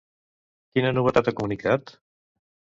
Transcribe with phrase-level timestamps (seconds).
[0.77, 1.97] Quina novetat ha comunicat?